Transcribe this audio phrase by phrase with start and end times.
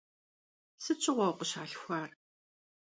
[0.83, 2.09] Sıt şığue vukhışalhxuar?